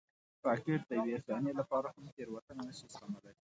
[0.47, 3.33] راکټ د یوې ثانیې لپاره هم تېروتنه نه شي زغملی